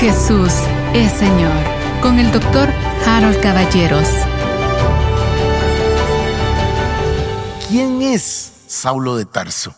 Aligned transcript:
Jesús 0.00 0.54
es 0.94 1.12
Señor 1.12 1.52
con 2.00 2.18
el 2.18 2.32
doctor 2.32 2.70
Harold 3.06 3.38
Caballeros. 3.42 4.08
¿Quién 7.68 8.00
es 8.00 8.50
Saulo 8.66 9.16
de 9.16 9.26
Tarso? 9.26 9.74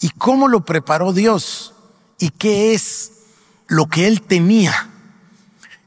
¿Y 0.00 0.08
cómo 0.10 0.48
lo 0.48 0.64
preparó 0.64 1.12
Dios? 1.12 1.74
¿Y 2.18 2.30
qué 2.30 2.74
es 2.74 3.12
lo 3.68 3.86
que 3.86 4.08
él 4.08 4.22
tenía 4.22 4.90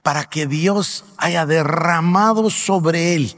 para 0.04 0.23
que 0.23 0.48
Dios 0.48 1.04
haya 1.18 1.46
derramado 1.46 2.50
sobre 2.50 3.16
él 3.16 3.36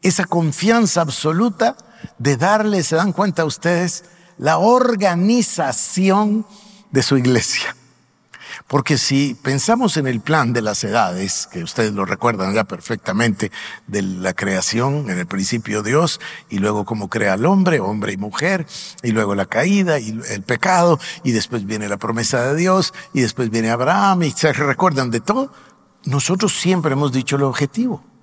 esa 0.00 0.24
confianza 0.24 1.02
absoluta 1.02 1.76
de 2.16 2.38
darle, 2.38 2.82
se 2.82 2.96
dan 2.96 3.12
cuenta 3.12 3.44
ustedes, 3.44 4.04
la 4.38 4.56
organización 4.56 6.46
de 6.90 7.02
su 7.02 7.18
iglesia? 7.18 7.76
Porque 8.66 8.96
si 8.96 9.34
pensamos 9.34 9.98
en 9.98 10.06
el 10.06 10.20
plan 10.20 10.54
de 10.54 10.62
las 10.62 10.82
edades, 10.84 11.48
que 11.52 11.62
ustedes 11.62 11.92
lo 11.92 12.06
recuerdan 12.06 12.54
ya 12.54 12.64
perfectamente, 12.64 13.52
de 13.86 14.00
la 14.00 14.32
creación, 14.32 15.10
en 15.10 15.18
el 15.18 15.26
principio 15.26 15.82
Dios, 15.82 16.18
y 16.48 16.58
luego 16.58 16.86
cómo 16.86 17.10
crea 17.10 17.34
al 17.34 17.44
hombre, 17.44 17.80
hombre 17.80 18.14
y 18.14 18.16
mujer, 18.16 18.66
y 19.02 19.12
luego 19.12 19.34
la 19.34 19.44
caída 19.46 19.98
y 19.98 20.18
el 20.30 20.42
pecado, 20.42 20.98
y 21.22 21.32
después 21.32 21.66
viene 21.66 21.88
la 21.88 21.98
promesa 21.98 22.42
de 22.42 22.56
Dios, 22.56 22.94
y 23.12 23.20
después 23.20 23.50
viene 23.50 23.70
Abraham, 23.70 24.22
y 24.22 24.30
se 24.30 24.52
recuerdan 24.54 25.10
de 25.10 25.20
todo, 25.20 25.52
nosotros 26.06 26.52
siempre 26.58 26.92
hemos 26.92 27.12
dicho 27.12 27.36
el 27.36 27.42
objetivo. 27.42 28.13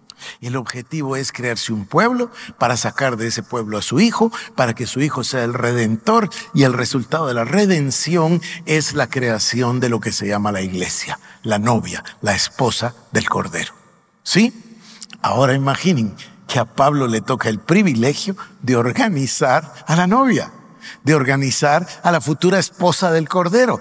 El 0.42 0.56
objetivo 0.56 1.16
es 1.16 1.32
crearse 1.32 1.74
un 1.74 1.86
pueblo 1.86 2.32
para 2.58 2.78
sacar 2.78 3.18
de 3.18 3.28
ese 3.28 3.44
pueblo 3.44 3.78
a 3.78 3.82
su 3.82 4.00
hijo, 4.00 4.32
para 4.56 4.74
que 4.74 4.88
su 4.88 5.02
hijo 5.02 5.24
sea 5.24 5.44
el 5.44 5.54
redentor 5.54 6.30
y 6.54 6.64
el 6.64 6.74
resultado 6.74 7.28
de 7.28 7.34
la 7.34 7.46
redención 7.46 8.42
es 8.66 8.94
la 8.94 9.10
creación 9.10 9.80
de 9.80 9.90
lo 9.90 10.00
que 10.00 10.12
se 10.12 10.28
llama 10.28 10.52
la 10.52 10.62
iglesia, 10.62 11.20
la 11.44 11.60
novia, 11.60 12.04
la 12.22 12.36
esposa 12.36 12.96
del 13.12 13.28
Cordero. 13.30 13.74
¿Sí? 14.24 14.54
Ahora 15.22 15.54
imaginen 15.54 16.16
que 16.48 16.60
a 16.60 16.66
Pablo 16.66 17.08
le 17.08 17.22
toca 17.22 17.50
el 17.50 17.60
privilegio 17.60 18.36
de 18.62 18.76
organizar 18.76 19.74
a 19.88 19.96
la 19.96 20.08
novia, 20.08 20.52
de 21.04 21.16
organizar 21.16 21.88
a 22.04 22.12
la 22.12 22.20
futura 22.20 22.60
esposa 22.60 23.12
del 23.12 23.30
Cordero. 23.30 23.80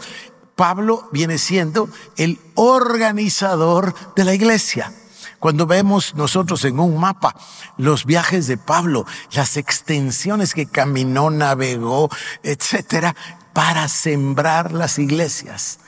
Pablo 0.54 1.08
viene 1.10 1.38
siendo 1.38 1.88
el 2.16 2.38
organizador 2.54 3.94
de 4.14 4.24
la 4.24 4.34
iglesia. 4.34 4.92
Cuando 5.40 5.66
vemos 5.66 6.14
nosotros 6.14 6.66
en 6.66 6.78
un 6.78 7.00
mapa 7.00 7.34
los 7.78 8.04
viajes 8.04 8.46
de 8.46 8.58
Pablo, 8.58 9.06
las 9.32 9.56
extensiones 9.56 10.52
que 10.52 10.66
caminó, 10.66 11.30
navegó, 11.30 12.10
etcétera, 12.42 13.16
para 13.54 13.88
sembrar 13.88 14.72
las 14.72 14.98
iglesias. 14.98 15.80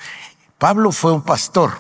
Pablo 0.57 0.91
fue 0.91 1.13
un 1.13 1.23
pastor 1.23 1.73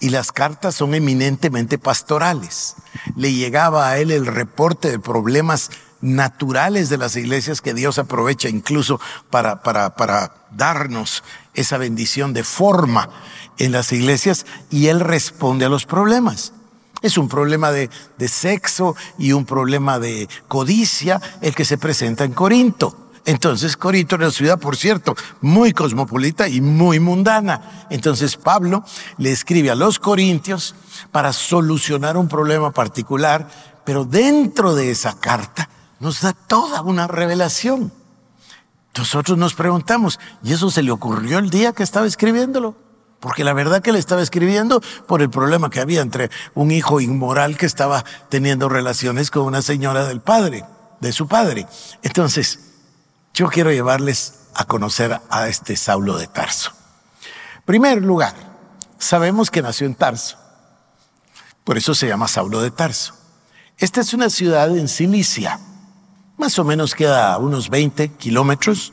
y 0.00 0.10
las 0.10 0.32
cartas 0.32 0.74
son 0.74 0.94
eminentemente 0.94 1.78
pastorales. 1.78 2.76
Le 3.16 3.32
llegaba 3.32 3.88
a 3.88 3.98
él 3.98 4.10
el 4.10 4.26
reporte 4.26 4.90
de 4.90 4.98
problemas 4.98 5.70
naturales 6.02 6.90
de 6.90 6.98
las 6.98 7.16
iglesias 7.16 7.62
que 7.62 7.72
Dios 7.72 7.98
aprovecha 7.98 8.50
incluso 8.50 9.00
para, 9.30 9.62
para, 9.62 9.96
para 9.96 10.46
darnos 10.50 11.24
esa 11.54 11.78
bendición 11.78 12.34
de 12.34 12.44
forma 12.44 13.08
en 13.56 13.72
las 13.72 13.92
iglesias 13.92 14.44
y 14.70 14.88
él 14.88 15.00
responde 15.00 15.64
a 15.64 15.70
los 15.70 15.86
problemas. 15.86 16.52
Es 17.02 17.18
un 17.18 17.28
problema 17.28 17.70
de, 17.72 17.90
sexo 18.28 18.96
y 19.18 19.32
un 19.32 19.44
problema 19.44 19.98
de 19.98 20.28
codicia 20.48 21.20
el 21.40 21.54
que 21.54 21.64
se 21.64 21.78
presenta 21.78 22.24
en 22.24 22.32
Corinto. 22.32 23.10
Entonces, 23.24 23.76
Corinto 23.76 24.14
era 24.14 24.26
una 24.26 24.32
ciudad, 24.32 24.58
por 24.58 24.76
cierto, 24.76 25.16
muy 25.40 25.72
cosmopolita 25.72 26.48
y 26.48 26.60
muy 26.60 27.00
mundana. 27.00 27.86
Entonces, 27.90 28.36
Pablo 28.36 28.84
le 29.18 29.32
escribe 29.32 29.70
a 29.70 29.74
los 29.74 29.98
corintios 29.98 30.76
para 31.10 31.32
solucionar 31.32 32.16
un 32.16 32.28
problema 32.28 32.70
particular, 32.70 33.48
pero 33.84 34.04
dentro 34.04 34.74
de 34.76 34.92
esa 34.92 35.18
carta 35.18 35.68
nos 35.98 36.20
da 36.20 36.32
toda 36.32 36.82
una 36.82 37.08
revelación. 37.08 37.92
Nosotros 38.96 39.36
nos 39.36 39.54
preguntamos, 39.54 40.18
¿y 40.42 40.52
eso 40.52 40.70
se 40.70 40.82
le 40.82 40.92
ocurrió 40.92 41.38
el 41.38 41.50
día 41.50 41.72
que 41.72 41.82
estaba 41.82 42.06
escribiéndolo? 42.06 42.85
Porque 43.26 43.42
la 43.42 43.54
verdad 43.54 43.82
que 43.82 43.90
le 43.90 43.98
estaba 43.98 44.22
escribiendo 44.22 44.80
por 45.08 45.20
el 45.20 45.28
problema 45.28 45.68
que 45.68 45.80
había 45.80 46.00
entre 46.00 46.30
un 46.54 46.70
hijo 46.70 47.00
inmoral 47.00 47.56
que 47.56 47.66
estaba 47.66 48.04
teniendo 48.28 48.68
relaciones 48.68 49.32
con 49.32 49.42
una 49.42 49.62
señora 49.62 50.06
del 50.06 50.20
padre, 50.20 50.64
de 51.00 51.10
su 51.10 51.26
padre. 51.26 51.66
Entonces, 52.04 52.60
yo 53.34 53.48
quiero 53.48 53.72
llevarles 53.72 54.42
a 54.54 54.64
conocer 54.64 55.20
a 55.28 55.48
este 55.48 55.74
Saulo 55.74 56.18
de 56.18 56.28
Tarso. 56.28 56.70
Primer 57.64 58.00
lugar, 58.00 58.32
sabemos 58.96 59.50
que 59.50 59.60
nació 59.60 59.88
en 59.88 59.96
Tarso. 59.96 60.38
Por 61.64 61.76
eso 61.76 61.96
se 61.96 62.06
llama 62.06 62.28
Saulo 62.28 62.62
de 62.62 62.70
Tarso. 62.70 63.12
Esta 63.76 64.02
es 64.02 64.14
una 64.14 64.30
ciudad 64.30 64.70
en 64.70 64.86
Cilicia. 64.86 65.58
Más 66.36 66.56
o 66.60 66.64
menos 66.64 66.94
queda 66.94 67.32
a 67.32 67.38
unos 67.38 67.70
20 67.70 68.08
kilómetros 68.10 68.92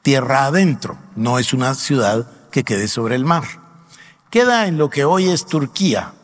tierra 0.00 0.46
adentro. 0.46 0.96
No 1.14 1.38
es 1.38 1.52
una 1.52 1.74
ciudad 1.74 2.26
que 2.52 2.62
quede 2.62 2.86
sobre 2.86 3.16
el 3.16 3.24
mar. 3.24 3.44
Queda 4.30 4.68
en 4.68 4.78
lo 4.78 4.88
que 4.88 5.04
hoy 5.04 5.28
es 5.28 5.46
Turquía, 5.46 6.14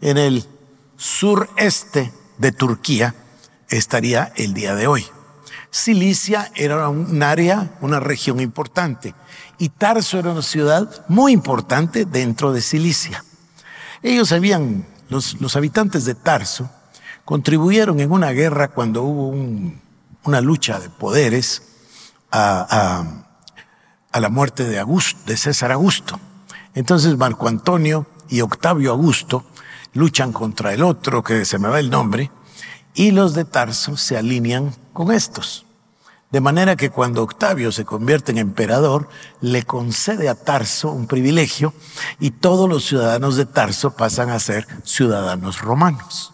en 0.00 0.18
el 0.18 0.44
sureste 0.96 2.12
de 2.38 2.50
Turquía 2.50 3.14
estaría 3.68 4.32
el 4.36 4.54
día 4.54 4.74
de 4.74 4.88
hoy. 4.88 5.06
Cilicia 5.70 6.50
era 6.54 6.88
un 6.88 7.22
área, 7.22 7.76
una 7.80 8.00
región 8.00 8.40
importante, 8.40 9.14
y 9.58 9.68
Tarso 9.68 10.18
era 10.18 10.32
una 10.32 10.42
ciudad 10.42 11.04
muy 11.08 11.32
importante 11.32 12.04
dentro 12.04 12.52
de 12.52 12.60
Cilicia. 12.60 13.24
Ellos 14.02 14.32
habían, 14.32 14.86
los, 15.08 15.40
los 15.40 15.56
habitantes 15.56 16.04
de 16.04 16.14
Tarso, 16.14 16.70
contribuyeron 17.24 18.00
en 18.00 18.12
una 18.12 18.30
guerra 18.30 18.68
cuando 18.68 19.02
hubo 19.02 19.34
una 20.24 20.40
lucha 20.40 20.78
de 20.78 20.90
poderes 20.90 21.62
a 22.30 22.66
a 22.70 23.23
la 24.20 24.28
muerte 24.28 24.64
de, 24.64 24.84
de 25.26 25.36
César 25.36 25.72
Augusto. 25.72 26.20
Entonces 26.74 27.16
Marco 27.16 27.48
Antonio 27.48 28.06
y 28.28 28.40
Octavio 28.40 28.92
Augusto 28.92 29.44
luchan 29.92 30.32
contra 30.32 30.72
el 30.72 30.82
otro, 30.82 31.22
que 31.22 31.44
se 31.44 31.58
me 31.58 31.68
va 31.68 31.78
el 31.80 31.90
nombre, 31.90 32.30
y 32.94 33.10
los 33.10 33.34
de 33.34 33.44
Tarso 33.44 33.96
se 33.96 34.16
alinean 34.16 34.74
con 34.92 35.12
estos. 35.12 35.66
De 36.30 36.40
manera 36.40 36.74
que 36.74 36.90
cuando 36.90 37.22
Octavio 37.22 37.70
se 37.70 37.84
convierte 37.84 38.32
en 38.32 38.38
emperador, 38.38 39.08
le 39.40 39.62
concede 39.62 40.28
a 40.28 40.34
Tarso 40.34 40.90
un 40.90 41.06
privilegio 41.06 41.72
y 42.18 42.32
todos 42.32 42.68
los 42.68 42.84
ciudadanos 42.84 43.36
de 43.36 43.46
Tarso 43.46 43.94
pasan 43.94 44.30
a 44.30 44.40
ser 44.40 44.66
ciudadanos 44.82 45.60
romanos. 45.60 46.32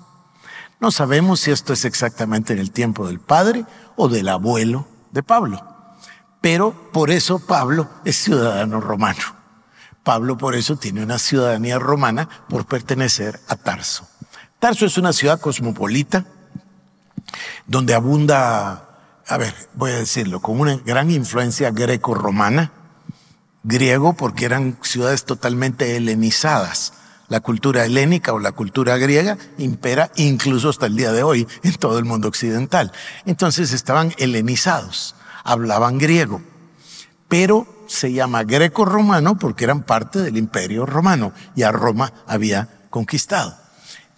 No 0.80 0.90
sabemos 0.90 1.40
si 1.40 1.50
esto 1.50 1.74
es 1.74 1.84
exactamente 1.84 2.54
en 2.54 2.60
el 2.60 2.70
tiempo 2.70 3.06
del 3.06 3.20
padre 3.20 3.66
o 3.96 4.08
del 4.08 4.28
abuelo 4.30 4.86
de 5.10 5.22
Pablo. 5.22 5.69
Pero 6.40 6.72
por 6.92 7.10
eso 7.10 7.38
Pablo 7.38 7.88
es 8.04 8.16
ciudadano 8.16 8.80
romano. 8.80 9.40
Pablo 10.02 10.38
por 10.38 10.54
eso 10.54 10.76
tiene 10.76 11.02
una 11.02 11.18
ciudadanía 11.18 11.78
romana 11.78 12.28
por 12.48 12.66
pertenecer 12.66 13.40
a 13.48 13.56
Tarso. 13.56 14.08
Tarso 14.58 14.86
es 14.86 14.96
una 14.96 15.12
ciudad 15.12 15.40
cosmopolita 15.40 16.24
donde 17.66 17.94
abunda, 17.94 18.88
a 19.26 19.36
ver, 19.36 19.54
voy 19.74 19.92
a 19.92 19.96
decirlo, 19.98 20.40
con 20.40 20.58
una 20.58 20.76
gran 20.76 21.10
influencia 21.10 21.70
greco-romana, 21.70 22.72
griego 23.62 24.14
porque 24.14 24.46
eran 24.46 24.78
ciudades 24.82 25.24
totalmente 25.24 25.96
helenizadas. 25.96 26.94
La 27.28 27.40
cultura 27.40 27.84
helénica 27.84 28.32
o 28.32 28.40
la 28.40 28.52
cultura 28.52 28.96
griega 28.96 29.38
impera 29.58 30.10
incluso 30.16 30.70
hasta 30.70 30.86
el 30.86 30.96
día 30.96 31.12
de 31.12 31.22
hoy 31.22 31.46
en 31.62 31.74
todo 31.74 31.98
el 31.98 32.04
mundo 32.04 32.26
occidental. 32.26 32.90
Entonces 33.24 33.72
estaban 33.72 34.12
helenizados 34.18 35.14
hablaban 35.44 35.98
griego, 35.98 36.42
pero 37.28 37.66
se 37.86 38.12
llama 38.12 38.44
greco-romano 38.44 39.38
porque 39.38 39.64
eran 39.64 39.82
parte 39.82 40.20
del 40.20 40.36
imperio 40.36 40.86
romano 40.86 41.32
y 41.56 41.62
a 41.62 41.72
Roma 41.72 42.12
había 42.26 42.68
conquistado. 42.90 43.56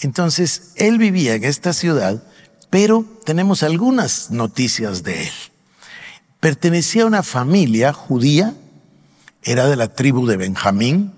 Entonces, 0.00 0.72
él 0.76 0.98
vivía 0.98 1.34
en 1.34 1.44
esta 1.44 1.72
ciudad, 1.72 2.22
pero 2.70 3.04
tenemos 3.24 3.62
algunas 3.62 4.30
noticias 4.30 5.02
de 5.02 5.22
él. 5.22 5.32
Pertenecía 6.40 7.04
a 7.04 7.06
una 7.06 7.22
familia 7.22 7.92
judía, 7.92 8.54
era 9.42 9.66
de 9.68 9.76
la 9.76 9.94
tribu 9.94 10.26
de 10.26 10.36
Benjamín, 10.36 11.12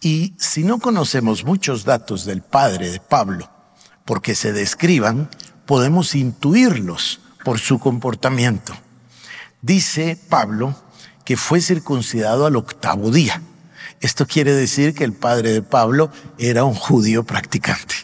y 0.00 0.34
si 0.38 0.64
no 0.64 0.78
conocemos 0.78 1.44
muchos 1.44 1.84
datos 1.84 2.24
del 2.24 2.42
padre 2.42 2.90
de 2.90 3.00
Pablo, 3.00 3.50
porque 4.04 4.34
se 4.34 4.52
describan, 4.52 5.28
podemos 5.66 6.14
intuirlos 6.14 7.20
por 7.44 7.58
su 7.58 7.78
comportamiento. 7.78 8.74
Dice 9.62 10.18
Pablo 10.28 10.76
que 11.24 11.36
fue 11.36 11.60
circuncidado 11.60 12.46
al 12.46 12.56
octavo 12.56 13.12
día. 13.12 13.40
Esto 14.00 14.26
quiere 14.26 14.52
decir 14.52 14.92
que 14.92 15.04
el 15.04 15.12
padre 15.12 15.52
de 15.52 15.62
Pablo 15.62 16.10
era 16.36 16.64
un 16.64 16.74
judío 16.74 17.22
practicante. 17.22 17.94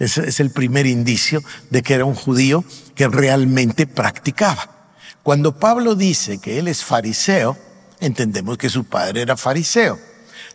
Ese 0.00 0.28
es 0.28 0.40
el 0.40 0.50
primer 0.50 0.86
indicio 0.86 1.40
de 1.70 1.82
que 1.82 1.94
era 1.94 2.04
un 2.04 2.16
judío 2.16 2.64
que 2.96 3.06
realmente 3.06 3.86
practicaba. 3.86 4.90
Cuando 5.22 5.56
Pablo 5.56 5.94
dice 5.94 6.38
que 6.38 6.58
él 6.58 6.66
es 6.66 6.82
fariseo, 6.82 7.56
entendemos 8.00 8.58
que 8.58 8.68
su 8.68 8.82
padre 8.82 9.22
era 9.22 9.36
fariseo. 9.36 10.00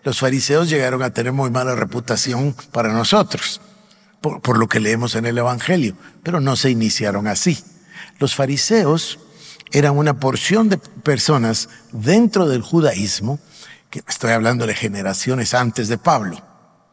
Los 0.03 0.19
fariseos 0.19 0.69
llegaron 0.69 1.03
a 1.03 1.11
tener 1.11 1.31
muy 1.31 1.49
mala 1.49 1.73
reputación 1.75 2.53
para 2.73 2.91
nosotros, 2.91 3.61
por, 4.19 4.41
por 4.41 4.57
lo 4.57 4.67
que 4.67 4.81
leemos 4.81 5.15
en 5.15 5.25
el 5.25 5.37
Evangelio, 5.37 5.95
pero 6.23 6.41
no 6.41 6.57
se 6.57 6.69
iniciaron 6.69 7.27
así. 7.27 7.63
Los 8.19 8.35
fariseos 8.35 9.19
eran 9.71 9.97
una 9.97 10.19
porción 10.19 10.69
de 10.69 10.77
personas 10.77 11.69
dentro 11.91 12.47
del 12.47 12.61
judaísmo, 12.61 13.39
que 13.89 14.01
estoy 14.07 14.31
hablando 14.31 14.65
de 14.65 14.73
generaciones 14.73 15.53
antes 15.53 15.87
de 15.87 15.97
Pablo, 15.97 16.41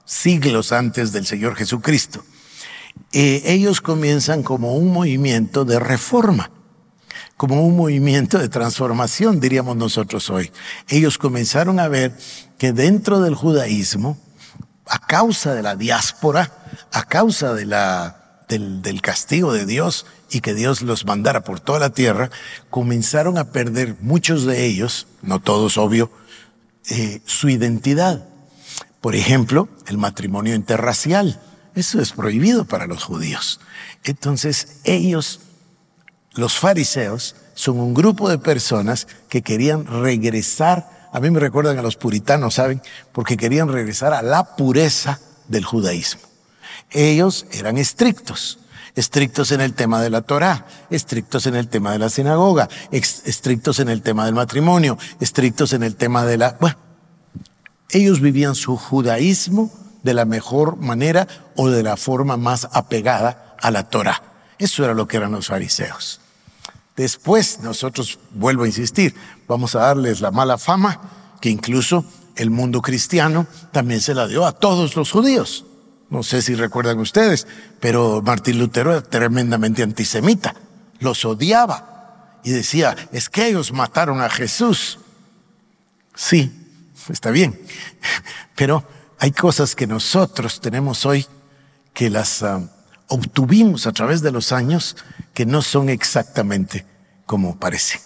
siglos 0.04 0.72
antes 0.72 1.12
del 1.12 1.26
Señor 1.26 1.56
Jesucristo. 1.56 2.24
Eh, 3.12 3.42
ellos 3.46 3.80
comienzan 3.80 4.42
como 4.42 4.74
un 4.74 4.92
movimiento 4.92 5.64
de 5.64 5.78
reforma, 5.78 6.50
como 7.36 7.66
un 7.66 7.76
movimiento 7.76 8.38
de 8.38 8.48
transformación, 8.48 9.40
diríamos 9.40 9.76
nosotros 9.76 10.30
hoy. 10.30 10.52
Ellos 10.88 11.18
comenzaron 11.18 11.80
a 11.80 11.88
ver 11.88 12.16
que 12.58 12.72
dentro 12.72 13.20
del 13.20 13.34
judaísmo, 13.34 14.18
a 14.86 14.98
causa 14.98 15.54
de 15.54 15.62
la 15.62 15.76
diáspora, 15.76 16.52
a 16.92 17.04
causa 17.04 17.54
de 17.54 17.66
la, 17.66 18.44
del, 18.48 18.82
del 18.82 19.00
castigo 19.00 19.52
de 19.52 19.66
Dios 19.66 20.06
y 20.30 20.40
que 20.40 20.54
Dios 20.54 20.82
los 20.82 21.04
mandara 21.04 21.42
por 21.44 21.60
toda 21.60 21.78
la 21.78 21.90
tierra, 21.90 22.30
comenzaron 22.70 23.38
a 23.38 23.50
perder 23.50 23.96
muchos 24.00 24.44
de 24.44 24.64
ellos, 24.64 25.06
no 25.22 25.40
todos 25.40 25.78
obvio, 25.78 26.10
eh, 26.90 27.20
su 27.24 27.48
identidad. 27.48 28.26
Por 29.00 29.14
ejemplo, 29.14 29.68
el 29.86 29.98
matrimonio 29.98 30.54
interracial. 30.54 31.40
Eso 31.74 32.00
es 32.00 32.12
prohibido 32.12 32.64
para 32.64 32.86
los 32.86 33.04
judíos. 33.04 33.60
Entonces 34.04 34.80
ellos, 34.84 35.40
los 36.34 36.56
fariseos, 36.58 37.36
son 37.54 37.78
un 37.80 37.94
grupo 37.94 38.28
de 38.28 38.38
personas 38.38 39.06
que 39.28 39.42
querían 39.42 39.86
regresar, 39.86 41.08
a 41.12 41.20
mí 41.20 41.30
me 41.30 41.40
recuerdan 41.40 41.78
a 41.78 41.82
los 41.82 41.96
puritanos, 41.96 42.54
¿saben? 42.54 42.82
Porque 43.12 43.36
querían 43.36 43.68
regresar 43.68 44.12
a 44.12 44.22
la 44.22 44.56
pureza 44.56 45.20
del 45.48 45.64
judaísmo. 45.64 46.22
Ellos 46.90 47.46
eran 47.52 47.78
estrictos, 47.78 48.58
estrictos 48.94 49.52
en 49.52 49.60
el 49.60 49.74
tema 49.74 50.00
de 50.00 50.10
la 50.10 50.22
Torah, 50.22 50.66
estrictos 50.90 51.46
en 51.46 51.56
el 51.56 51.68
tema 51.68 51.92
de 51.92 51.98
la 51.98 52.08
sinagoga, 52.08 52.68
estrictos 52.90 53.80
en 53.80 53.88
el 53.88 54.02
tema 54.02 54.26
del 54.26 54.34
matrimonio, 54.34 54.98
estrictos 55.20 55.72
en 55.72 55.82
el 55.82 55.96
tema 55.96 56.24
de 56.24 56.38
la... 56.38 56.56
Bueno, 56.60 56.76
ellos 57.90 58.20
vivían 58.20 58.54
su 58.54 58.76
judaísmo 58.76 59.70
de 60.02 60.14
la 60.14 60.24
mejor 60.24 60.76
manera 60.76 61.26
o 61.56 61.68
de 61.68 61.82
la 61.82 61.96
forma 61.96 62.36
más 62.36 62.68
apegada 62.72 63.56
a 63.60 63.70
la 63.70 63.88
Torah. 63.88 64.22
Eso 64.58 64.84
era 64.84 64.94
lo 64.94 65.08
que 65.08 65.16
eran 65.16 65.32
los 65.32 65.48
fariseos. 65.48 66.20
Después 66.96 67.60
nosotros, 67.60 68.18
vuelvo 68.30 68.64
a 68.64 68.68
insistir, 68.68 69.14
vamos 69.48 69.74
a 69.74 69.80
darles 69.80 70.20
la 70.20 70.30
mala 70.30 70.58
fama 70.58 71.00
que 71.40 71.50
incluso 71.50 72.04
el 72.36 72.50
mundo 72.50 72.82
cristiano 72.82 73.46
también 73.72 74.00
se 74.00 74.14
la 74.14 74.26
dio 74.26 74.46
a 74.46 74.52
todos 74.52 74.96
los 74.96 75.10
judíos. 75.10 75.64
No 76.14 76.22
sé 76.22 76.42
si 76.42 76.54
recuerdan 76.54 77.00
ustedes, 77.00 77.48
pero 77.80 78.22
Martín 78.22 78.60
Lutero 78.60 78.92
era 78.92 79.02
tremendamente 79.02 79.82
antisemita. 79.82 80.54
Los 81.00 81.24
odiaba 81.24 82.38
y 82.44 82.52
decía, 82.52 82.94
es 83.10 83.28
que 83.28 83.48
ellos 83.48 83.72
mataron 83.72 84.20
a 84.20 84.30
Jesús. 84.30 85.00
Sí, 86.14 86.52
está 87.08 87.32
bien, 87.32 87.60
pero 88.54 88.86
hay 89.18 89.32
cosas 89.32 89.74
que 89.74 89.88
nosotros 89.88 90.60
tenemos 90.60 91.04
hoy 91.04 91.26
que 91.92 92.10
las 92.10 92.44
ah, 92.44 92.60
obtuvimos 93.08 93.88
a 93.88 93.92
través 93.92 94.22
de 94.22 94.30
los 94.30 94.52
años 94.52 94.96
que 95.34 95.44
no 95.44 95.62
son 95.62 95.88
exactamente 95.88 96.86
como 97.26 97.58
parece. 97.58 98.00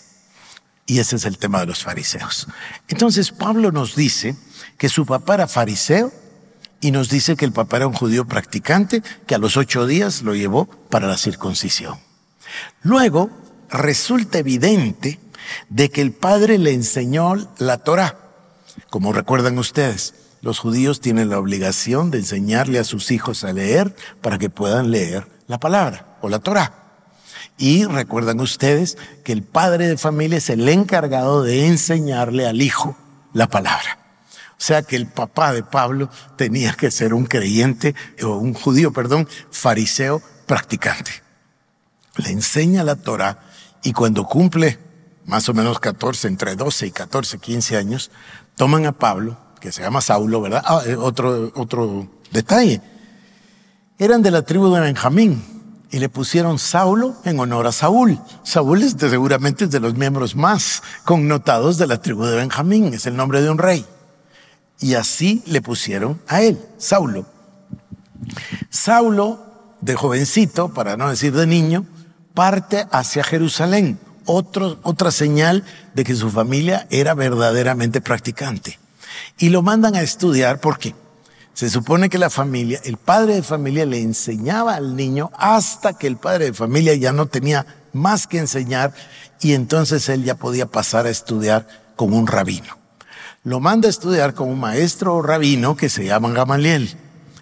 Y 0.87 0.99
ese 1.01 1.17
es 1.17 1.27
el 1.27 1.37
tema 1.37 1.61
de 1.61 1.67
los 1.67 1.85
fariseos. 1.85 2.47
Entonces 2.89 3.33
Pablo 3.33 3.71
nos 3.71 3.95
dice 3.95 4.35
que 4.79 4.89
su 4.89 5.05
papá 5.05 5.35
era 5.35 5.47
fariseo 5.47 6.11
y 6.81 6.91
nos 6.91 7.09
dice 7.09 7.37
que 7.37 7.45
el 7.45 7.53
papá 7.53 7.79
era 7.79 7.87
un 7.87 7.95
judío 7.95 8.27
practicante 8.27 9.03
que 9.27 9.35
a 9.35 9.39
los 9.39 9.57
ocho 9.57 9.87
días 9.87 10.23
lo 10.23 10.35
llevó 10.35 10.67
para 10.67 11.09
la 11.09 11.17
circuncisión. 11.17 11.99
Luego 12.83 13.31
resulta 13.69 14.39
evidente 14.39 15.19
de 15.69 15.91
que 15.91 16.01
el 16.01 16.13
padre 16.13 16.59
le 16.59 16.73
enseñó 16.73 17.35
la 17.59 17.79
Torah. 17.79 18.17
Como 18.91 19.13
recuerdan 19.13 19.59
ustedes, 19.59 20.15
los 20.41 20.59
judíos 20.59 21.01
tienen 21.01 21.31
la 21.31 21.39
obligación 21.39 22.11
de 22.11 22.19
enseñarle 22.19 22.79
a 22.79 22.85
sus 22.85 23.11
hijos 23.11 23.45
a 23.45 23.53
leer 23.53 23.95
para 24.21 24.39
que 24.39 24.51
puedan 24.51 24.91
leer 24.91 25.27
la 25.47 25.59
palabra 25.59 26.17
o 26.21 26.29
la 26.29 26.39
Torah. 26.39 26.85
Y 27.57 27.85
recuerdan 27.85 28.39
ustedes 28.41 28.97
que 29.25 29.33
el 29.33 29.43
padre 29.43 29.89
de 29.89 29.97
familia 29.97 30.39
es 30.39 30.49
el 30.49 30.69
encargado 30.69 31.43
de 31.43 31.67
enseñarle 31.67 32.47
al 32.47 32.63
hijo 32.63 32.97
la 33.33 33.49
palabra. 33.49 34.08
O 34.59 34.63
sea 34.63 34.83
que 34.83 34.97
el 34.97 35.07
papá 35.07 35.53
de 35.53 35.63
Pablo 35.63 36.11
tenía 36.37 36.73
que 36.73 36.91
ser 36.91 37.15
un 37.15 37.27
creyente, 37.27 37.95
o 38.23 38.37
un 38.37 38.55
judío, 38.55 38.93
perdón, 38.93 39.29
fariseo 39.53 40.21
practicante. 40.47 41.23
Le 42.17 42.31
enseña 42.31 42.83
la 42.83 42.97
Torah 42.97 43.39
y 43.85 43.93
cuando 43.93 44.25
cumple 44.25 44.79
más 45.27 45.49
o 45.49 45.55
menos 45.55 45.79
14, 45.79 46.27
entre 46.27 46.57
12 46.57 46.87
y 46.87 46.91
14, 46.91 47.39
15 47.39 47.77
años, 47.77 48.11
toman 48.57 48.87
a 48.87 48.93
Pablo, 48.93 49.37
que 49.61 49.71
se 49.71 49.83
llama 49.83 50.01
Saulo, 50.01 50.41
¿verdad? 50.41 50.63
Ah, 50.65 50.83
eh, 50.87 50.97
otro, 50.97 51.53
otro 51.55 52.11
detalle. 52.33 52.81
Eran 53.99 54.23
de 54.23 54.31
la 54.31 54.43
tribu 54.43 54.75
de 54.75 54.81
Benjamín 54.81 55.45
y 55.91 55.99
le 55.99 56.09
pusieron 56.09 56.59
Saulo 56.59 57.15
en 57.25 57.39
honor 57.39 57.67
a 57.67 57.73
Saúl. 57.73 58.19
Saúl 58.43 58.83
es 58.83 58.97
seguramente 58.99 59.65
es 59.65 59.71
de 59.71 59.81
los 59.81 59.95
miembros 59.95 60.35
más 60.35 60.83
connotados 61.05 61.79
de 61.79 61.87
la 61.87 62.01
tribu 62.01 62.25
de 62.25 62.37
Benjamín, 62.37 62.95
es 62.95 63.07
el 63.07 63.15
nombre 63.15 63.43
de 63.43 63.51
un 63.51 63.59
rey. 63.59 63.85
Y 64.81 64.95
así 64.95 65.43
le 65.47 65.61
pusieron 65.61 66.21
a 66.29 66.43
él, 66.43 66.59
Saulo. 66.79 67.27
Saulo, 68.71 69.45
de 69.81 69.95
jovencito, 69.95 70.73
para 70.73 70.97
no 70.97 71.09
decir 71.09 71.33
de 71.33 71.47
niño, 71.47 71.87
parte 72.35 72.87
hacia 72.91 73.25
Jerusalén. 73.25 73.99
Otra 74.25 75.11
señal 75.11 75.65
de 75.95 76.05
que 76.05 76.15
su 76.15 76.31
familia 76.31 76.87
era 76.91 77.15
verdaderamente 77.15 78.01
practicante. 78.01 78.79
Y 79.39 79.49
lo 79.49 79.63
mandan 79.63 79.97
a 79.97 80.03
estudiar 80.03 80.61
porque 80.61 80.95
se 81.55 81.71
supone 81.71 82.09
que 82.09 82.19
la 82.19 82.31
familia, 82.31 82.81
el 82.85 82.99
padre 82.99 83.35
de 83.35 83.43
familia 83.43 83.87
le 83.87 84.01
enseñaba 84.01 84.75
al 84.77 84.95
niño 84.95 85.33
hasta 85.37 85.95
que 85.95 86.07
el 86.07 86.17
padre 86.17 86.47
de 86.47 86.53
familia 86.53 86.95
ya 86.95 87.13
no 87.13 87.27
tenía 87.27 87.67
más 87.93 88.27
que 88.29 88.39
enseñar 88.39 88.93
y 89.41 89.55
entonces 89.55 90.09
él 90.09 90.23
ya 90.23 90.37
podía 90.37 90.67
pasar 90.67 91.07
a 91.07 91.11
estudiar 91.11 91.67
con 91.97 92.13
un 92.13 92.29
rabino 92.29 92.78
lo 93.49 93.61
manda 93.61 93.89
a 93.89 93.91
estudiar 93.91 94.35
con 94.35 94.51
un 94.51 94.61
maestro 94.61 95.23
rabino 95.23 95.75
que 95.75 95.89
se 95.89 96.05
llama 96.05 96.31
Gamaliel, 96.33 96.95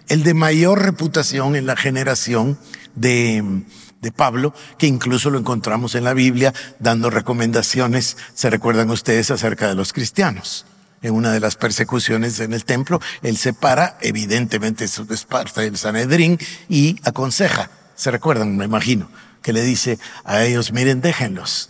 el 0.07 0.23
de 0.23 0.33
mayor 0.33 0.81
reputación 0.81 1.57
en 1.57 1.65
la 1.65 1.75
generación 1.75 2.57
de, 2.95 3.63
de 4.01 4.11
Pablo, 4.13 4.53
que 4.77 4.87
incluso 4.87 5.29
lo 5.29 5.37
encontramos 5.37 5.95
en 5.95 6.05
la 6.05 6.13
Biblia 6.13 6.53
dando 6.79 7.09
recomendaciones, 7.09 8.15
se 8.33 8.49
recuerdan 8.49 8.89
ustedes, 8.89 9.31
acerca 9.31 9.67
de 9.67 9.75
los 9.75 9.91
cristianos. 9.91 10.65
En 11.01 11.13
una 11.13 11.33
de 11.33 11.41
las 11.41 11.57
persecuciones 11.57 12.39
en 12.39 12.53
el 12.53 12.63
templo, 12.63 13.01
él 13.21 13.35
se 13.35 13.51
para, 13.51 13.97
evidentemente 14.01 14.85
es 14.85 15.25
parte 15.25 15.59
del 15.59 15.77
Sanedrín, 15.77 16.39
y 16.69 17.01
aconseja, 17.03 17.69
se 17.95 18.11
recuerdan, 18.11 18.55
me 18.55 18.63
imagino, 18.63 19.11
que 19.41 19.51
le 19.51 19.61
dice 19.61 19.99
a 20.23 20.45
ellos, 20.45 20.71
miren, 20.71 21.01
déjenlos, 21.01 21.69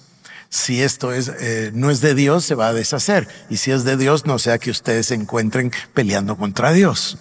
si 0.49 0.81
esto 0.81 1.13
es, 1.13 1.31
eh, 1.39 1.71
no 1.73 1.89
es 1.89 2.01
de 2.01 2.15
Dios, 2.15 2.45
se 2.45 2.55
va 2.55 2.69
a 2.69 2.73
deshacer. 2.73 3.27
Y 3.49 3.57
si 3.57 3.71
es 3.71 3.83
de 3.83 3.97
Dios, 3.97 4.25
no 4.25 4.39
sea 4.39 4.57
que 4.57 4.71
ustedes 4.71 5.07
se 5.07 5.15
encuentren 5.15 5.71
peleando 5.93 6.37
contra 6.37 6.71
Dios. 6.71 7.17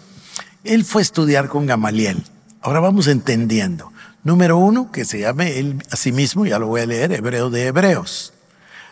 Él 0.65 0.85
fue 0.85 1.01
a 1.01 1.05
estudiar 1.05 1.49
con 1.49 1.67
Gamaliel. 1.67 2.25
Ahora 2.61 2.81
vamos 2.81 3.07
entendiendo. 3.07 3.93
Número 4.25 4.59
uno, 4.59 4.91
que 4.91 5.05
se 5.05 5.21
llame 5.21 5.59
él 5.59 5.85
a 5.91 5.97
sí 5.97 6.11
mismo, 6.11 6.47
ya 6.47 6.59
lo 6.59 6.67
voy 6.67 6.81
a 6.81 6.87
leer, 6.87 7.13
hebreo 7.13 7.51
de 7.51 7.67
hebreos. 7.67 8.33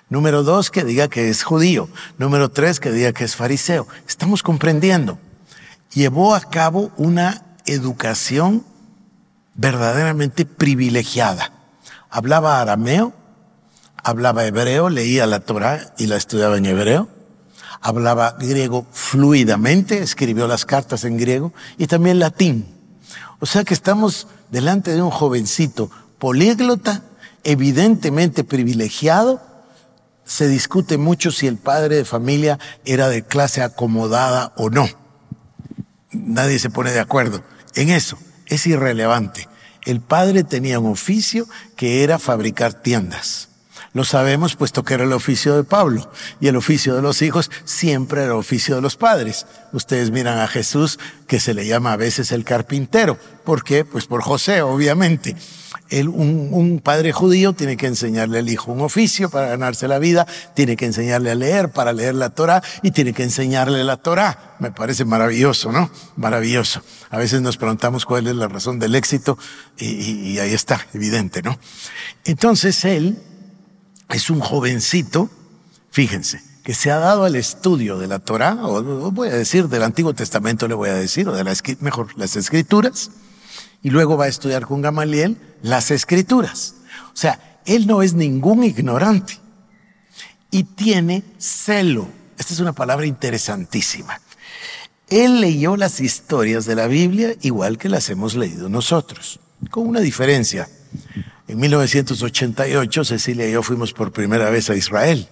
Número 0.09 0.45
dos, 0.45 0.71
que 0.71 0.85
diga 0.85 1.09
que 1.09 1.29
es 1.29 1.43
judío. 1.43 1.89
Número 2.19 2.51
tres, 2.51 2.79
que 2.79 2.93
diga 2.93 3.13
que 3.13 3.25
es 3.25 3.35
fariseo. 3.35 3.89
Estamos 4.07 4.43
comprendiendo. 4.43 5.19
Llevó 5.93 6.35
a 6.35 6.41
cabo 6.41 6.93
una 6.97 7.43
educación 7.67 8.65
verdaderamente 9.55 10.45
privilegiada. 10.45 11.53
Hablaba 12.11 12.61
arameo, 12.61 13.13
hablaba 14.05 14.45
hebreo, 14.45 14.91
leía 14.91 15.27
la 15.27 15.41
Torah 15.41 15.95
y 15.99 16.07
la 16.07 16.17
estudiaba 16.17 16.57
en 16.59 16.67
hebreo, 16.67 17.09
hablaba 17.81 18.37
griego 18.39 18.87
fluidamente, 18.93 19.99
escribió 19.99 20.47
las 20.47 20.65
cartas 20.65 21.05
en 21.05 21.17
griego 21.17 21.53
y 21.79 21.87
también 21.87 22.19
latín. 22.19 22.67
O 23.41 23.47
sea 23.47 23.65
que 23.65 23.75
estamos 23.75 24.29
delante 24.51 24.93
de 24.93 25.03
un 25.03 25.11
jovencito 25.11 25.91
políglota, 26.19 27.03
evidentemente 27.43 28.45
privilegiado. 28.45 29.43
Se 30.25 30.49
discute 30.49 30.97
mucho 30.97 31.31
si 31.31 31.47
el 31.47 31.57
padre 31.57 31.97
de 31.97 32.05
familia 32.05 32.59
era 32.85 33.09
de 33.09 33.25
clase 33.25 33.63
acomodada 33.63 34.53
o 34.57 34.71
no. 34.71 34.89
Nadie 36.13 36.59
se 36.59 36.71
pone 36.71 36.93
de 36.93 37.01
acuerdo 37.01 37.43
en 37.75 37.91
eso. 37.91 38.17
Es 38.47 38.67
irrelevante. 38.67 39.49
El 39.85 40.01
padre 40.01 40.45
tenía 40.45 40.79
un 40.79 40.93
oficio 40.93 41.47
que 41.77 42.05
era 42.05 42.19
fabricar 42.19 42.73
tiendas. 42.73 43.49
Lo 43.95 44.03
sabemos 44.03 44.57
puesto 44.57 44.83
que 44.83 44.95
era 44.95 45.05
el 45.05 45.13
oficio 45.13 45.55
de 45.55 45.63
Pablo 45.63 46.11
y 46.41 46.49
el 46.49 46.57
oficio 46.57 46.97
de 46.97 47.03
los 47.03 47.23
hijos 47.23 47.49
siempre 47.65 48.23
era 48.23 48.33
el 48.33 48.39
oficio 48.39 48.75
de 48.75 48.83
los 48.83 48.97
padres. 48.97 49.47
Ustedes 49.73 50.11
miran 50.11 50.41
a 50.41 50.49
Jesús 50.49 50.99
que 51.29 51.39
se 51.39 51.55
le 51.55 51.65
llama 51.65 51.93
a 51.93 51.97
veces 51.97 52.33
el 52.33 52.43
carpintero. 52.43 53.17
¿Por 53.45 53.63
qué? 53.63 53.85
Pues 53.85 54.07
por 54.07 54.21
José, 54.21 54.63
obviamente. 54.63 55.37
un, 55.93 56.49
un, 56.51 56.81
padre 56.81 57.13
judío 57.13 57.53
tiene 57.53 57.77
que 57.77 57.87
enseñarle 57.87 58.41
al 58.41 58.49
hijo 58.49 58.73
un 58.73 58.81
oficio 58.81 59.31
para 59.31 59.47
ganarse 59.47 59.87
la 59.87 60.01
vida, 60.01 60.27
tiene 60.55 60.75
que 60.75 60.87
enseñarle 60.87 61.31
a 61.31 61.37
leer 61.37 61.71
para 61.71 61.93
leer 61.93 62.17
la 62.17 62.31
Torah 62.31 62.65
y 62.83 62.91
tiene 62.91 63.13
que 63.13 63.23
enseñarle 63.23 63.85
la 63.85 63.99
Torah. 63.99 64.57
Me 64.59 64.73
parece 64.73 65.05
maravilloso, 65.05 65.71
¿no? 65.71 65.89
Maravilloso. 66.17 66.83
A 67.11 67.19
veces 67.19 67.43
nos 67.43 67.59
preguntamos 67.59 68.07
cuál 68.07 68.27
es 68.27 68.35
la 68.35 68.49
razón 68.49 68.81
del 68.81 68.97
éxito 68.97 69.39
y, 69.79 69.87
y 70.33 70.39
ahí 70.41 70.53
está, 70.53 70.85
evidente, 70.95 71.43
¿no? 71.43 71.57
Entonces 72.25 72.85
él 72.85 73.19
es 74.15 74.31
un 74.31 74.41
jovencito, 74.41 75.29
fíjense, 75.91 76.41
que 76.63 76.73
se 76.73 76.91
ha 76.91 76.99
dado 76.99 77.25
al 77.25 77.35
estudio 77.37 77.99
de 77.99 78.07
la 78.07 78.21
Torah, 78.21 78.57
o 78.63 79.11
voy 79.11 79.29
a 79.29 79.35
decir 79.35 79.69
del 79.69 79.83
Antiguo 79.83 80.15
Testamento, 80.15 80.69
le 80.69 80.75
voy 80.75 80.89
a 80.89 80.95
decir, 80.95 81.29
o 81.29 81.33
de 81.33 81.45
mejor, 81.81 82.17
las 82.17 82.37
Escrituras, 82.37 83.11
y 83.83 83.91
luego 83.91 84.17
va 84.17 84.27
a 84.27 84.29
estudiar 84.29 84.67
con 84.67 84.83
Gamaliel 84.83 85.37
las 85.63 85.91
Escrituras. 85.91 86.77
O 87.13 87.17
sea, 87.17 87.61
él 87.67 87.87
no 87.87 88.03
es 88.03 88.15
ningún 88.15 88.63
ignorante 88.63 89.39
y 90.51 90.63
tiene 90.63 91.25
celo. 91.39 92.09
Esta 92.39 92.55
es 92.55 92.61
una 92.61 92.73
palabra 92.73 93.07
interesantísima. 93.07 94.21
Él 95.09 95.41
leyó 95.41 95.77
las 95.77 96.01
historias 96.01 96.65
de 96.67 96.77
la 96.77 96.87
Biblia 96.87 97.35
igual 97.43 97.79
que 97.79 97.89
las 97.89 98.09
hemos 98.11 98.37
leído 98.37 98.69
nosotros, 98.69 99.41
con 99.71 99.87
una 99.89 100.01
diferencia. 100.01 100.69
En 101.47 101.61
1988, 101.61 103.05
Cecilia 103.05 103.47
y 103.47 103.53
yo 103.53 103.63
fuimos 103.63 103.93
por 103.93 104.13
primera 104.13 104.49
vez 104.49 104.71
a 104.71 104.77
Israel 104.77 105.29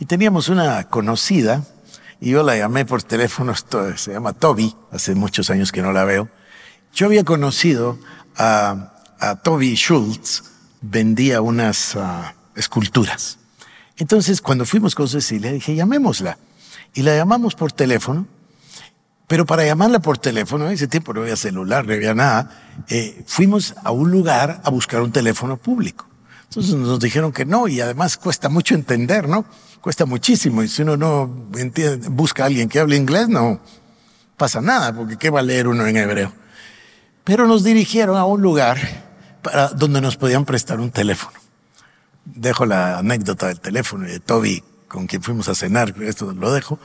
y 0.00 0.06
teníamos 0.06 0.48
una 0.48 0.88
conocida 0.88 1.64
y 2.20 2.30
yo 2.30 2.42
la 2.42 2.56
llamé 2.56 2.84
por 2.84 3.04
teléfono, 3.04 3.54
se 3.96 4.12
llama 4.12 4.32
Toby, 4.32 4.74
hace 4.90 5.14
muchos 5.14 5.50
años 5.50 5.70
que 5.70 5.80
no 5.80 5.92
la 5.92 6.04
veo. 6.04 6.28
Yo 6.92 7.06
había 7.06 7.22
conocido 7.22 7.98
a, 8.36 8.94
Toby 9.42 9.74
Schultz, 9.74 10.44
vendía 10.80 11.40
unas 11.40 11.96
ah, 11.96 12.34
esculturas. 12.56 13.38
Entonces, 13.96 14.40
cuando 14.40 14.64
fuimos 14.64 14.94
con 14.94 15.08
Cecilia, 15.08 15.52
dije, 15.52 15.74
llamémosla. 15.74 16.38
Y 16.94 17.02
la 17.02 17.16
llamamos 17.16 17.54
por 17.54 17.72
teléfono 17.72 18.26
pero 19.28 19.44
para 19.44 19.64
llamarla 19.64 20.00
por 20.00 20.16
teléfono, 20.16 20.66
en 20.66 20.72
ese 20.72 20.88
tiempo 20.88 21.12
no 21.12 21.20
había 21.20 21.36
celular, 21.36 21.86
no 21.86 21.92
había 21.92 22.14
nada, 22.14 22.50
eh, 22.88 23.22
fuimos 23.26 23.74
a 23.84 23.90
un 23.90 24.10
lugar 24.10 24.62
a 24.64 24.70
buscar 24.70 25.02
un 25.02 25.12
teléfono 25.12 25.58
público. 25.58 26.08
Entonces 26.44 26.74
nos 26.74 26.98
dijeron 26.98 27.30
que 27.30 27.44
no 27.44 27.68
y 27.68 27.82
además 27.82 28.16
cuesta 28.16 28.48
mucho 28.48 28.74
entender, 28.74 29.28
¿no? 29.28 29.44
Cuesta 29.82 30.06
muchísimo 30.06 30.62
y 30.62 30.68
si 30.68 30.80
uno 30.80 30.96
no 30.96 31.48
entiende, 31.58 32.08
busca 32.08 32.44
a 32.44 32.46
alguien 32.46 32.70
que 32.70 32.80
hable 32.80 32.96
inglés, 32.96 33.28
no 33.28 33.60
pasa 34.38 34.62
nada, 34.62 34.94
porque 34.94 35.18
¿qué 35.18 35.28
va 35.28 35.40
a 35.40 35.42
leer 35.42 35.68
uno 35.68 35.86
en 35.86 35.98
hebreo? 35.98 36.32
Pero 37.22 37.46
nos 37.46 37.64
dirigieron 37.64 38.16
a 38.16 38.24
un 38.24 38.40
lugar 38.40 38.78
para, 39.42 39.68
donde 39.68 40.00
nos 40.00 40.16
podían 40.16 40.46
prestar 40.46 40.80
un 40.80 40.90
teléfono. 40.90 41.36
Dejo 42.24 42.64
la 42.64 42.98
anécdota 42.98 43.48
del 43.48 43.60
teléfono 43.60 44.06
de 44.06 44.20
Toby 44.20 44.64
con 44.88 45.06
quien 45.06 45.22
fuimos 45.22 45.48
a 45.48 45.54
cenar, 45.54 45.94
esto 46.02 46.32
lo 46.32 46.52
dejo, 46.52 46.78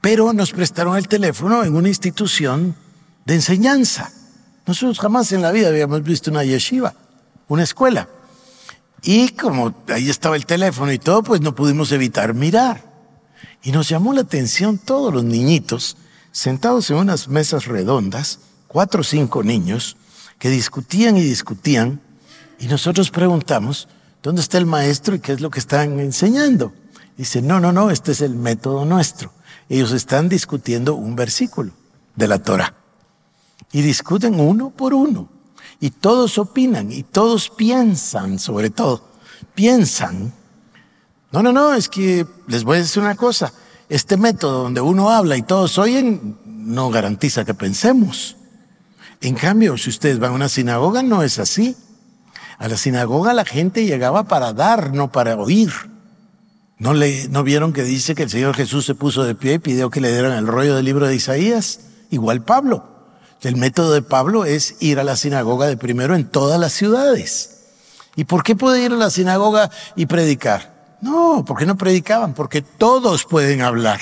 pero 0.00 0.32
nos 0.32 0.52
prestaron 0.52 0.96
el 0.96 1.08
teléfono 1.08 1.64
en 1.64 1.74
una 1.74 1.88
institución 1.88 2.74
de 3.24 3.34
enseñanza. 3.34 4.12
Nosotros 4.66 5.00
jamás 5.00 5.32
en 5.32 5.42
la 5.42 5.50
vida 5.50 5.68
habíamos 5.68 6.02
visto 6.02 6.30
una 6.30 6.44
yeshiva, 6.44 6.94
una 7.48 7.64
escuela. 7.64 8.08
Y 9.02 9.30
como 9.30 9.74
ahí 9.88 10.08
estaba 10.08 10.36
el 10.36 10.46
teléfono 10.46 10.92
y 10.92 10.98
todo, 10.98 11.24
pues 11.24 11.40
no 11.40 11.54
pudimos 11.54 11.90
evitar 11.90 12.34
mirar. 12.34 12.90
Y 13.64 13.72
nos 13.72 13.88
llamó 13.88 14.12
la 14.12 14.22
atención 14.22 14.78
todos 14.78 15.12
los 15.12 15.24
niñitos 15.24 15.96
sentados 16.30 16.90
en 16.90 16.96
unas 16.96 17.28
mesas 17.28 17.66
redondas, 17.66 18.38
cuatro 18.68 19.02
o 19.02 19.04
cinco 19.04 19.42
niños, 19.42 19.96
que 20.38 20.48
discutían 20.48 21.16
y 21.16 21.22
discutían, 21.22 22.00
y 22.58 22.66
nosotros 22.66 23.10
preguntamos, 23.10 23.88
¿dónde 24.22 24.40
está 24.40 24.58
el 24.58 24.66
maestro 24.66 25.16
y 25.16 25.20
qué 25.20 25.32
es 25.32 25.40
lo 25.40 25.50
que 25.50 25.58
están 25.58 25.98
enseñando? 26.00 26.72
Dice, 27.16 27.42
no, 27.42 27.60
no, 27.60 27.72
no, 27.72 27.90
este 27.90 28.12
es 28.12 28.20
el 28.20 28.34
método 28.34 28.84
nuestro. 28.84 29.32
Ellos 29.68 29.92
están 29.92 30.28
discutiendo 30.28 30.94
un 30.94 31.14
versículo 31.16 31.72
de 32.16 32.28
la 32.28 32.38
Torah. 32.38 32.74
Y 33.72 33.82
discuten 33.82 34.38
uno 34.40 34.70
por 34.70 34.94
uno. 34.94 35.28
Y 35.80 35.90
todos 35.90 36.38
opinan 36.38 36.92
y 36.92 37.02
todos 37.02 37.50
piensan, 37.50 38.38
sobre 38.38 38.70
todo. 38.70 39.02
Piensan. 39.54 40.32
No, 41.32 41.42
no, 41.42 41.52
no, 41.52 41.74
es 41.74 41.88
que 41.88 42.26
les 42.46 42.64
voy 42.64 42.76
a 42.76 42.80
decir 42.80 43.02
una 43.02 43.14
cosa. 43.14 43.52
Este 43.88 44.16
método 44.16 44.64
donde 44.64 44.80
uno 44.80 45.10
habla 45.10 45.36
y 45.36 45.42
todos 45.42 45.78
oyen 45.78 46.38
no 46.44 46.90
garantiza 46.90 47.44
que 47.44 47.54
pensemos. 47.54 48.36
En 49.20 49.34
cambio, 49.34 49.76
si 49.76 49.90
ustedes 49.90 50.18
van 50.18 50.32
a 50.32 50.34
una 50.34 50.48
sinagoga, 50.48 51.02
no 51.02 51.22
es 51.22 51.38
así. 51.38 51.76
A 52.58 52.68
la 52.68 52.76
sinagoga 52.76 53.34
la 53.34 53.44
gente 53.44 53.84
llegaba 53.84 54.24
para 54.24 54.52
dar, 54.52 54.92
no 54.92 55.10
para 55.10 55.36
oír. 55.36 55.72
¿No, 56.82 56.94
le, 56.94 57.28
¿No 57.28 57.44
vieron 57.44 57.72
que 57.72 57.84
dice 57.84 58.16
que 58.16 58.24
el 58.24 58.30
Señor 58.30 58.56
Jesús 58.56 58.84
se 58.84 58.96
puso 58.96 59.22
de 59.22 59.36
pie 59.36 59.54
y 59.54 59.58
pidió 59.60 59.88
que 59.88 60.00
le 60.00 60.10
dieran 60.10 60.32
el 60.32 60.48
rollo 60.48 60.74
del 60.74 60.84
libro 60.84 61.06
de 61.06 61.14
Isaías? 61.14 61.78
Igual 62.10 62.42
Pablo. 62.42 62.84
El 63.40 63.54
método 63.54 63.92
de 63.92 64.02
Pablo 64.02 64.44
es 64.44 64.74
ir 64.80 64.98
a 64.98 65.04
la 65.04 65.14
sinagoga 65.14 65.68
de 65.68 65.76
primero 65.76 66.16
en 66.16 66.28
todas 66.28 66.58
las 66.58 66.72
ciudades. 66.72 67.60
¿Y 68.16 68.24
por 68.24 68.42
qué 68.42 68.56
puede 68.56 68.82
ir 68.82 68.90
a 68.90 68.96
la 68.96 69.10
sinagoga 69.10 69.70
y 69.94 70.06
predicar? 70.06 70.96
No, 71.00 71.44
porque 71.46 71.66
no 71.66 71.76
predicaban, 71.76 72.34
porque 72.34 72.62
todos 72.62 73.26
pueden 73.26 73.62
hablar, 73.62 74.00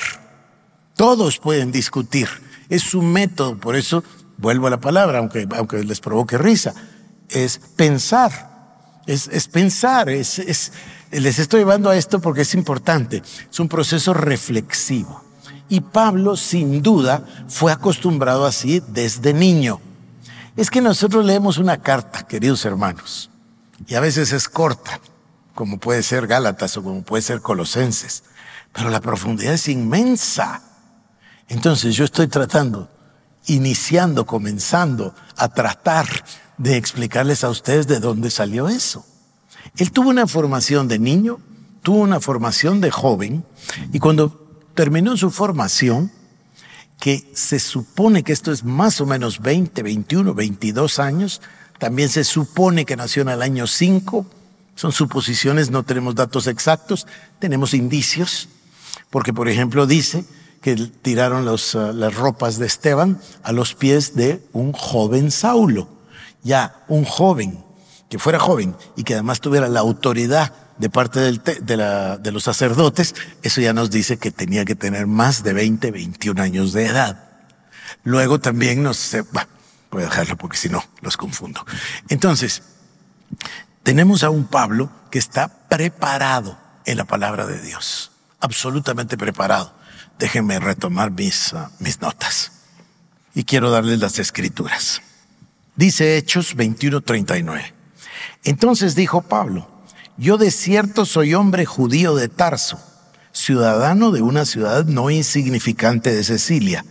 todos 0.97 1.37
pueden 1.37 1.73
discutir. 1.73 2.31
Es 2.71 2.81
su 2.81 3.03
método, 3.03 3.59
por 3.59 3.77
eso 3.77 4.03
vuelvo 4.39 4.69
a 4.69 4.71
la 4.71 4.81
palabra, 4.81 5.19
aunque, 5.19 5.47
aunque 5.55 5.85
les 5.85 6.01
provoque 6.01 6.39
risa, 6.39 6.73
es 7.29 7.61
pensar, 7.77 9.03
es, 9.07 9.29
es 9.29 9.49
pensar, 9.49 10.09
es, 10.09 10.39
es 10.39 10.73
les 11.11 11.39
estoy 11.39 11.61
llevando 11.61 11.91
a 11.91 11.97
esto 11.97 12.21
porque 12.21 12.43
es 12.43 12.55
importante. 12.55 13.23
Es 13.51 13.59
un 13.59 13.69
proceso 13.69 14.15
reflexivo. 14.15 15.25
Y 15.69 15.81
Pablo, 15.81 16.37
sin 16.37 16.83
duda, 16.83 17.25
fue 17.49 17.73
acostumbrado 17.73 18.47
así 18.47 18.83
desde 18.89 19.33
niño. 19.33 19.81
Es 20.57 20.71
que 20.71 20.81
nosotros 20.81 21.25
leemos 21.25 21.59
una 21.59 21.79
carta, 21.79 22.27
queridos 22.27 22.65
hermanos, 22.65 23.31
y 23.87 23.95
a 23.95 24.01
veces 24.01 24.33
es 24.33 24.49
corta, 24.49 25.01
como 25.55 25.79
puede 25.79 26.03
ser 26.03 26.27
Gálatas 26.27 26.77
o 26.77 26.83
como 26.83 27.03
puede 27.03 27.23
ser 27.23 27.41
Colosenses, 27.41 28.25
pero 28.73 28.91
la 28.91 29.01
profundidad 29.01 29.55
es 29.55 29.69
inmensa. 29.69 30.63
Entonces 31.49 31.95
yo 31.95 32.05
estoy 32.05 32.27
tratando, 32.27 32.91
iniciando, 33.47 34.27
comenzando 34.27 35.15
a 35.37 35.49
tratar 35.49 36.07
de 36.59 36.77
explicarles 36.77 37.43
a 37.43 37.49
ustedes 37.49 37.87
de 37.87 38.01
dónde 38.01 38.31
salió 38.31 38.69
eso. 38.69 39.07
Él 39.77 39.93
tuvo 39.93 40.11
una 40.11 40.27
formación 40.27 40.89
de 40.89 40.99
niño, 40.99 41.39
tuvo 41.83 41.99
una 41.99 42.21
formación 42.21 42.81
de 42.81 42.91
joven, 42.91 43.45
y 43.93 43.99
cuando 43.99 44.49
terminó 44.75 45.17
su 45.17 45.31
formación, 45.31 46.11
que 47.01 47.31
se 47.33 47.59
supone 47.59 48.23
que 48.23 48.33
esto 48.33 48.53
es 48.53 48.63
más 48.63 49.01
o 49.01 49.07
menos 49.07 49.41
20, 49.41 49.83
21, 49.83 50.35
22 50.35 50.99
años, 50.99 51.41
también 51.79 52.11
se 52.11 52.25
supone 52.25 52.85
que 52.85 52.95
nació 52.95 53.23
en 53.23 53.31
el 53.31 53.43
año 53.43 53.67
5, 53.67 54.27
son 54.75 54.93
suposiciones, 54.93 55.71
no 55.71 55.83
tenemos 55.83 56.15
datos 56.15 56.47
exactos, 56.47 57.07
tenemos 57.39 57.73
indicios, 57.73 58.51
porque 59.09 59.33
por 59.33 59.49
ejemplo 59.49 59.87
dice 59.87 60.25
que 60.61 60.77
tiraron 60.77 61.49
uh, 61.49 61.93
las 61.95 62.15
ropas 62.15 62.59
de 62.59 62.67
Esteban 62.67 63.19
a 63.43 63.53
los 63.53 63.75
pies 63.75 64.15
de 64.15 64.43
un 64.53 64.73
joven 64.73 65.31
Saulo, 65.31 65.89
ya 66.43 66.85
un 66.89 67.05
joven 67.05 67.65
que 68.11 68.19
fuera 68.19 68.39
joven 68.41 68.77
y 68.97 69.05
que 69.05 69.15
además 69.15 69.41
tuviera 69.41 69.69
la 69.69 69.81
autoridad 69.81 70.53
de 70.79 70.91
parte 70.91 71.21
de, 71.21 71.77
la, 71.77 72.19
de, 72.19 72.33
los 72.33 72.43
sacerdotes, 72.43 73.15
eso 73.43 73.61
ya 73.61 73.73
nos 73.73 73.91
dice 73.91 74.19
que 74.19 74.31
tenía 74.33 74.65
que 74.65 74.75
tener 74.75 75.07
más 75.07 75.43
de 75.45 75.53
20, 75.53 75.91
21 75.93 76.43
años 76.43 76.73
de 76.73 76.87
edad. 76.87 77.31
Luego 78.03 78.41
también 78.41 78.83
nos, 78.83 78.97
sé, 78.97 79.23
voy 79.91 80.03
a 80.03 80.07
dejarlo 80.07 80.37
porque 80.37 80.57
si 80.57 80.69
no 80.69 80.85
los 81.03 81.17
confundo. 81.17 81.65
Entonces, 82.09 82.63
tenemos 83.85 84.25
a 84.25 84.31
un 84.31 84.45
Pablo 84.47 84.91
que 85.11 85.21
está 85.21 85.69
preparado 85.69 86.59
en 86.87 86.97
la 86.97 87.05
palabra 87.05 87.47
de 87.47 87.63
Dios, 87.63 88.11
absolutamente 88.41 89.17
preparado. 89.17 89.73
Déjenme 90.19 90.59
retomar 90.59 91.13
mis, 91.13 91.53
uh, 91.53 91.69
mis 91.79 92.01
notas 92.01 92.53
y 93.35 93.45
quiero 93.45 93.71
darles 93.71 94.01
las 94.01 94.19
escrituras. 94.19 95.01
Dice 95.77 96.17
Hechos 96.17 96.57
21:39. 96.57 97.80
Entonces 98.45 98.95
dijo 98.95 99.23
Pablo, 99.23 99.69
yo 100.17 100.37
de 100.39 100.51
cierto 100.51 101.05
soy 101.05 101.35
hombre 101.35 101.67
judío 101.67 102.15
de 102.15 102.29
Tarso, 102.29 102.79
ciudadano 103.33 104.11
de 104.11 104.23
una 104.23 104.45
ciudad 104.45 104.85
no 104.85 105.11
insignificante 105.11 106.15
de 106.15 106.25
Sicilia. 106.25 106.85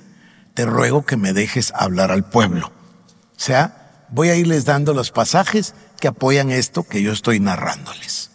Te 0.53 0.65
ruego 0.65 1.05
que 1.05 1.17
me 1.17 1.33
dejes 1.33 1.71
hablar 1.75 2.11
al 2.11 2.29
pueblo. 2.29 2.67
O 2.67 3.39
sea, 3.39 4.05
voy 4.09 4.29
a 4.29 4.35
irles 4.35 4.65
dando 4.65 4.93
los 4.93 5.11
pasajes 5.11 5.73
que 5.99 6.07
apoyan 6.07 6.51
esto 6.51 6.83
que 6.83 7.01
yo 7.01 7.11
estoy 7.11 7.39
narrándoles. 7.39 8.31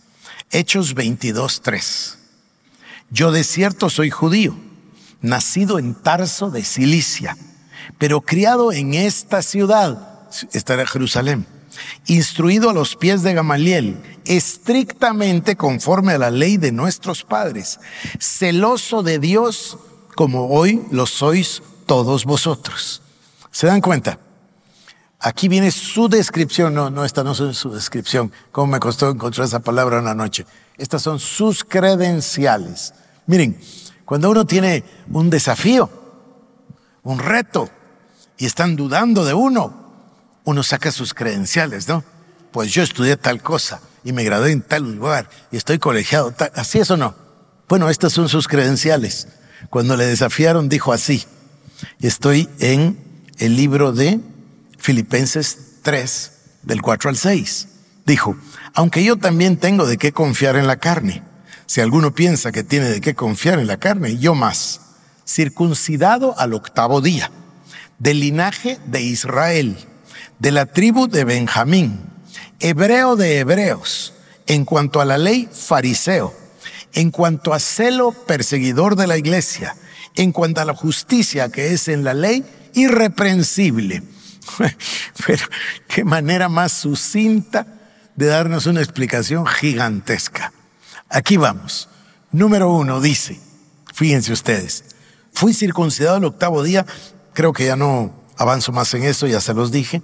Hechos 0.51 0.95
22.3. 0.95 2.17
Yo 3.11 3.33
de 3.33 3.45
cierto 3.45 3.91
soy 3.91 4.11
judío, 4.11 4.57
nacido 5.21 5.79
en 5.79 5.95
Tarso 5.95 6.51
de 6.51 6.65
Cilicia, 6.65 7.37
pero 7.99 8.21
criado 8.23 8.73
en 8.73 8.95
esta 8.95 9.43
ciudad, 9.43 10.29
esta 10.53 10.75
era 10.75 10.87
Jerusalén, 10.87 11.47
instruido 12.07 12.71
a 12.71 12.75
los 12.75 12.97
pies 12.97 13.23
de 13.23 13.35
Gamaliel, 13.35 14.01
estrictamente 14.25 15.57
conforme 15.57 16.13
a 16.13 16.19
la 16.19 16.31
ley 16.31 16.57
de 16.57 16.73
nuestros 16.73 17.25
padres, 17.25 17.81
celoso 18.19 19.03
de 19.03 19.19
Dios 19.19 19.79
como 20.15 20.49
hoy 20.49 20.85
lo 20.91 21.07
sois 21.07 21.63
todos 21.87 22.25
vosotros. 22.25 23.03
¿Se 23.51 23.67
dan 23.67 23.81
cuenta? 23.81 24.19
Aquí 25.21 25.49
viene 25.49 25.71
su 25.71 26.09
descripción, 26.09 26.75
no, 26.75 26.91
no, 26.91 27.05
esta 27.05 27.25
no 27.25 27.33
es 27.33 27.57
su 27.57 27.71
descripción, 27.71 28.31
como 28.53 28.73
me 28.73 28.81
costó 28.81 29.09
encontrar 29.09 29.47
esa 29.47 29.61
palabra 29.61 30.01
una 30.01 30.15
noche. 30.15 30.45
Estas 30.77 31.03
son 31.03 31.19
sus 31.19 31.65
credenciales. 31.65 32.93
Miren, 33.27 33.59
cuando 34.05 34.31
uno 34.31 34.45
tiene 34.45 34.85
un 35.11 35.31
desafío, 35.31 35.89
un 37.05 37.19
reto, 37.19 37.71
y 38.37 38.47
están 38.47 38.77
dudando 38.77 39.25
de 39.25 39.33
uno, 39.33 39.84
uno 40.45 40.63
saca 40.63 40.93
sus 40.93 41.15
credenciales, 41.15 41.89
¿no? 41.89 42.05
Pues 42.53 42.73
yo 42.73 42.83
estudié 42.83 43.17
tal 43.17 43.43
cosa 43.43 43.81
y 44.05 44.13
me 44.13 44.25
gradué 44.25 44.53
en 44.53 44.63
tal 44.63 44.95
lugar 44.95 45.29
y 45.51 45.57
estoy 45.57 45.79
colegiado, 45.79 46.31
tal, 46.31 46.53
¿así 46.55 46.79
es 46.79 46.91
o 46.91 46.97
no? 46.97 47.15
Bueno, 47.69 47.89
estas 47.89 48.13
son 48.13 48.29
sus 48.29 48.47
credenciales. 48.47 49.29
Cuando 49.71 49.97
le 49.97 50.07
desafiaron 50.07 50.69
dijo 50.69 50.93
así, 50.93 51.25
estoy 52.01 52.49
en 52.61 52.99
el 53.39 53.57
libro 53.57 53.93
de 53.93 54.21
Filipenses 54.79 55.81
3, 55.83 56.33
del 56.63 56.83
4 56.83 57.11
al 57.11 57.17
6. 57.17 57.69
Dijo, 58.07 58.37
aunque 58.75 59.03
yo 59.03 59.17
también 59.17 59.57
tengo 59.57 59.87
de 59.87 59.97
qué 59.97 60.13
confiar 60.13 60.57
en 60.57 60.67
la 60.67 60.77
carne. 60.77 61.23
Si 61.67 61.81
alguno 61.81 62.15
piensa 62.15 62.53
que 62.53 62.63
tiene 62.63 62.91
de 62.91 63.01
qué 63.01 63.15
confiar 63.15 63.59
en 63.59 63.67
la 63.67 63.79
carne, 63.79 64.19
yo 64.19 64.35
más. 64.35 64.81
Circuncidado 65.27 66.39
al 66.39 66.53
octavo 66.53 67.01
día, 67.01 67.31
del 67.99 68.21
linaje 68.21 68.79
de 68.87 69.01
Israel, 69.01 69.79
de 70.39 70.51
la 70.51 70.67
tribu 70.67 71.09
de 71.09 71.25
Benjamín, 71.25 72.01
hebreo 72.61 73.17
de 73.17 73.39
hebreos, 73.39 74.15
en 74.47 74.65
cuanto 74.65 75.01
a 75.01 75.05
la 75.05 75.19
ley, 75.19 75.49
fariseo, 75.51 76.35
en 76.93 77.11
cuanto 77.11 77.55
a 77.55 77.59
celo, 77.59 78.13
perseguidor 78.13 78.97
de 78.97 79.07
la 79.07 79.17
iglesia, 79.17 79.77
en 80.15 80.33
cuanto 80.33 80.61
a 80.61 80.65
la 80.65 80.75
justicia 80.75 81.51
que 81.51 81.73
es 81.73 81.89
en 81.89 82.05
la 82.05 82.15
ley, 82.15 82.45
irreprensible. 82.75 84.03
Pero 85.27 85.45
qué 85.89 86.05
manera 86.05 86.49
más 86.49 86.73
sucinta 86.73 87.67
de 88.17 88.27
darnos 88.27 88.67
una 88.67 88.81
explicación 88.81 89.47
gigantesca. 89.47 90.53
Aquí 91.09 91.37
vamos. 91.37 91.89
Número 92.33 92.71
uno 92.71 93.01
dice, 93.01 93.41
fíjense 93.93 94.33
ustedes, 94.33 94.85
fui 95.33 95.55
circuncidado 95.55 96.17
el 96.17 96.25
octavo 96.25 96.63
día, 96.63 96.85
creo 97.33 97.53
que 97.53 97.67
ya 97.67 97.77
no 97.77 98.24
avanzo 98.37 98.73
más 98.73 98.93
en 98.95 99.05
eso, 99.05 99.27
ya 99.27 99.41
se 99.41 99.55
los 99.55 99.71
dije, 99.71 100.03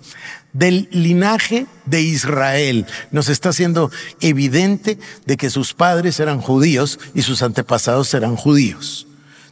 del 0.53 0.89
linaje 0.91 1.67
de 1.87 2.01
Israel. 2.03 2.87
Nos 3.11 3.29
está 3.29 3.51
haciendo 3.51 3.91
evidente 4.21 4.99
de 5.27 5.37
que 5.37 5.51
sus 5.51 5.75
padres 5.75 6.21
eran 6.21 6.41
judíos 6.41 6.99
y 7.15 7.23
sus 7.23 7.43
antepasados 7.43 8.13
eran 8.15 8.37
judíos. 8.37 9.07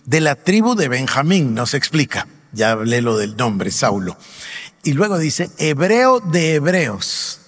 De 0.04 0.20
la 0.20 0.36
tribu 0.36 0.74
de 0.74 0.88
Benjamín, 0.88 1.54
nos 1.54 1.74
explica, 1.74 2.26
ya 2.52 2.72
hablé 2.72 3.02
lo 3.02 3.16
del 3.18 3.36
nombre, 3.36 3.70
Saulo. 3.70 4.16
Y 4.82 4.92
luego 4.92 5.18
dice, 5.18 5.50
hebreo 5.58 6.20
de 6.20 6.54
hebreos. 6.54 7.40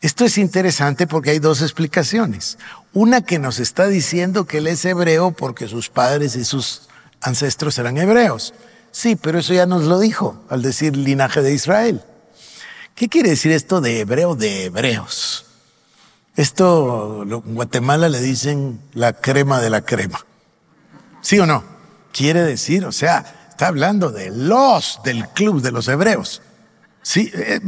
Esto 0.00 0.24
es 0.24 0.38
interesante 0.38 1.08
porque 1.08 1.30
hay 1.30 1.40
dos 1.40 1.60
explicaciones. 1.60 2.56
Una 2.92 3.22
que 3.22 3.40
nos 3.40 3.58
está 3.58 3.88
diciendo 3.88 4.46
que 4.46 4.58
él 4.58 4.68
es 4.68 4.84
hebreo 4.84 5.32
porque 5.32 5.66
sus 5.66 5.88
padres 5.88 6.36
y 6.36 6.44
sus 6.44 6.88
ancestros 7.20 7.78
eran 7.78 7.98
hebreos. 7.98 8.54
Sí, 8.90 9.16
pero 9.16 9.38
eso 9.38 9.54
ya 9.54 9.66
nos 9.66 9.84
lo 9.84 9.98
dijo 9.98 10.42
al 10.48 10.62
decir 10.62 10.96
linaje 10.96 11.42
de 11.42 11.52
Israel. 11.52 12.02
¿Qué 12.94 13.08
quiere 13.08 13.30
decir 13.30 13.52
esto 13.52 13.80
de 13.80 14.00
hebreo 14.00 14.34
de 14.34 14.64
hebreos? 14.64 15.44
Esto 16.36 17.22
en 17.22 17.54
Guatemala 17.54 18.08
le 18.08 18.20
dicen 18.20 18.80
la 18.92 19.12
crema 19.12 19.60
de 19.60 19.70
la 19.70 19.82
crema. 19.82 20.24
¿Sí 21.20 21.38
o 21.38 21.46
no? 21.46 21.64
Quiere 22.12 22.42
decir, 22.42 22.84
o 22.84 22.92
sea, 22.92 23.48
está 23.50 23.68
hablando 23.68 24.10
de 24.10 24.30
los 24.30 25.00
del 25.04 25.28
club 25.28 25.62
de 25.62 25.72
los 25.72 25.88
hebreos. 25.88 26.42
Sí, 27.02 27.30
eh, 27.34 27.60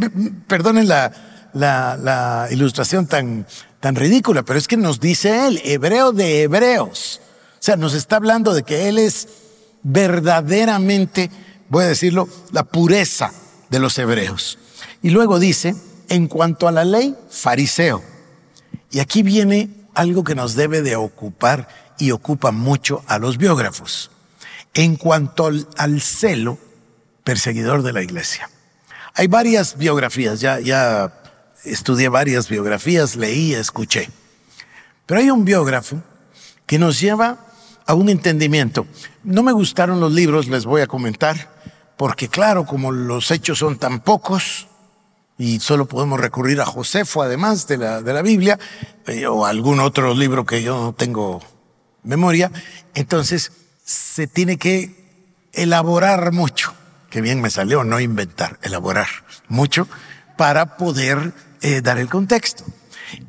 perdonen 0.46 0.88
la, 0.88 1.12
la, 1.52 2.48
ilustración 2.50 3.06
tan, 3.06 3.46
tan 3.80 3.96
ridícula, 3.96 4.42
pero 4.42 4.58
es 4.58 4.68
que 4.68 4.76
nos 4.76 5.00
dice 5.00 5.46
él, 5.46 5.60
hebreo 5.64 6.12
de 6.12 6.42
hebreos. 6.42 7.20
O 7.54 7.62
sea, 7.62 7.76
nos 7.76 7.94
está 7.94 8.16
hablando 8.16 8.54
de 8.54 8.62
que 8.62 8.88
él 8.88 8.98
es 8.98 9.28
verdaderamente, 9.82 11.30
voy 11.68 11.84
a 11.84 11.88
decirlo, 11.88 12.28
la 12.52 12.64
pureza 12.64 13.32
de 13.68 13.78
los 13.78 13.98
hebreos. 13.98 14.58
Y 15.02 15.10
luego 15.10 15.38
dice, 15.38 15.74
en 16.08 16.26
cuanto 16.26 16.68
a 16.68 16.72
la 16.72 16.84
ley, 16.84 17.16
fariseo. 17.30 18.02
Y 18.90 19.00
aquí 19.00 19.22
viene 19.22 19.70
algo 19.94 20.24
que 20.24 20.34
nos 20.34 20.54
debe 20.54 20.82
de 20.82 20.96
ocupar 20.96 21.68
y 21.98 22.10
ocupa 22.10 22.50
mucho 22.50 23.02
a 23.06 23.18
los 23.18 23.38
biógrafos. 23.38 24.10
En 24.74 24.96
cuanto 24.96 25.46
al, 25.76 26.00
celo, 26.00 26.58
perseguidor 27.24 27.82
de 27.82 27.92
la 27.92 28.02
iglesia. 28.02 28.50
Hay 29.14 29.26
varias 29.26 29.76
biografías, 29.76 30.40
ya, 30.40 30.60
ya 30.60 31.12
estudié 31.64 32.08
varias 32.08 32.48
biografías, 32.48 33.16
leí, 33.16 33.54
escuché. 33.54 34.08
Pero 35.06 35.20
hay 35.20 35.30
un 35.30 35.44
biógrafo 35.44 36.02
que 36.66 36.78
nos 36.78 37.00
lleva 37.00 37.49
a 37.90 37.94
un 37.94 38.08
entendimiento. 38.08 38.86
No 39.24 39.42
me 39.42 39.50
gustaron 39.50 39.98
los 39.98 40.12
libros, 40.12 40.46
les 40.46 40.64
voy 40.64 40.80
a 40.80 40.86
comentar, 40.86 41.52
porque 41.96 42.28
claro, 42.28 42.64
como 42.64 42.92
los 42.92 43.32
hechos 43.32 43.58
son 43.58 43.78
tan 43.78 43.98
pocos 43.98 44.68
y 45.36 45.58
solo 45.58 45.86
podemos 45.86 46.20
recurrir 46.20 46.60
a 46.60 46.66
Josefo, 46.66 47.20
además 47.20 47.66
de 47.66 47.78
la, 47.78 48.00
de 48.00 48.12
la 48.12 48.22
Biblia, 48.22 48.60
eh, 49.08 49.26
o 49.26 49.44
algún 49.44 49.80
otro 49.80 50.14
libro 50.14 50.46
que 50.46 50.62
yo 50.62 50.78
no 50.78 50.92
tengo 50.92 51.42
memoria, 52.04 52.52
entonces 52.94 53.50
se 53.84 54.28
tiene 54.28 54.56
que 54.56 54.94
elaborar 55.52 56.30
mucho, 56.30 56.72
que 57.10 57.20
bien 57.20 57.40
me 57.40 57.50
salió 57.50 57.82
no 57.82 57.98
inventar, 57.98 58.60
elaborar 58.62 59.08
mucho 59.48 59.88
para 60.36 60.76
poder 60.76 61.32
eh, 61.60 61.80
dar 61.80 61.98
el 61.98 62.08
contexto. 62.08 62.62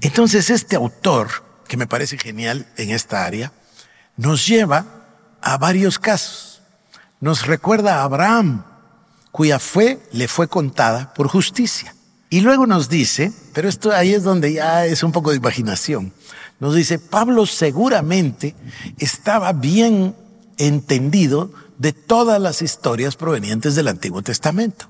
Entonces 0.02 0.52
este 0.52 0.76
autor, 0.76 1.30
que 1.68 1.78
me 1.78 1.88
parece 1.88 2.20
genial 2.20 2.68
en 2.78 2.92
esta 2.92 3.26
área, 3.26 3.52
nos 4.22 4.46
lleva 4.46 4.86
a 5.42 5.58
varios 5.58 5.98
casos. 5.98 6.62
Nos 7.20 7.48
recuerda 7.48 7.98
a 7.98 8.04
Abraham, 8.04 8.64
cuya 9.32 9.58
fe 9.58 10.00
le 10.12 10.28
fue 10.28 10.48
contada 10.48 11.12
por 11.16 11.28
justicia. 11.28 11.96
Y 12.30 12.42
luego 12.42 12.68
nos 12.68 12.88
dice, 12.88 13.34
pero 13.52 13.68
esto 13.68 13.92
ahí 13.92 14.14
es 14.14 14.24
donde 14.24 14.54
ya 14.54 14.86
es 14.86 15.02
un 15.02 15.12
poco 15.12 15.32
de 15.32 15.38
imaginación, 15.38 16.14
nos 16.60 16.76
dice, 16.76 17.00
Pablo 17.00 17.48
seguramente 17.48 18.56
estaba 19.00 19.52
bien 19.54 20.16
entendido 20.60 21.52
de 21.80 21.92
todas 21.92 22.40
las 22.40 22.62
historias 22.62 23.16
provenientes 23.16 23.74
del 23.74 23.88
Antiguo 23.88 24.22
Testamento. 24.22 24.86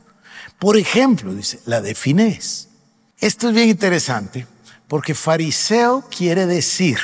Por 0.60 0.76
ejemplo, 0.76 1.34
dice, 1.34 1.62
la 1.66 1.80
de 1.80 1.96
Finés. 1.96 2.68
Esto 3.18 3.48
es 3.48 3.56
bien 3.56 3.70
interesante 3.70 4.46
porque 4.90 5.16
fariseo 5.16 6.04
quiere 6.10 6.46
decir, 6.46 7.00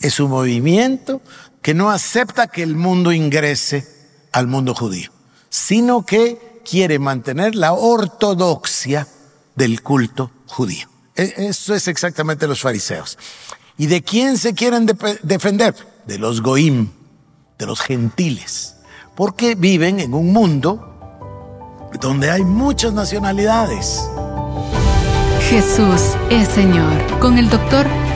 es 0.00 0.20
un 0.20 0.30
movimiento 0.30 1.20
que 1.60 1.74
no 1.74 1.90
acepta 1.90 2.48
que 2.48 2.62
el 2.62 2.74
mundo 2.74 3.12
ingrese 3.12 3.86
al 4.32 4.46
mundo 4.46 4.74
judío, 4.74 5.10
sino 5.48 6.04
que 6.04 6.60
quiere 6.68 6.98
mantener 6.98 7.54
la 7.54 7.72
ortodoxia 7.72 9.06
del 9.54 9.82
culto 9.82 10.30
judío. 10.46 10.88
E, 11.14 11.34
eso 11.36 11.74
es 11.74 11.88
exactamente 11.88 12.46
los 12.46 12.60
fariseos. 12.60 13.18
¿Y 13.78 13.86
de 13.86 14.02
quién 14.02 14.38
se 14.38 14.54
quieren 14.54 14.86
defender? 15.22 15.74
De 16.06 16.18
los 16.18 16.42
goim, 16.42 16.90
de 17.58 17.66
los 17.66 17.80
gentiles, 17.80 18.76
porque 19.14 19.54
viven 19.54 20.00
en 20.00 20.14
un 20.14 20.32
mundo 20.32 20.88
donde 22.00 22.30
hay 22.30 22.44
muchas 22.44 22.92
nacionalidades. 22.92 24.02
Jesús 25.48 26.16
es 26.30 26.48
Señor. 26.48 27.18
Con 27.20 27.38
el 27.38 27.48
doctor 27.50 27.86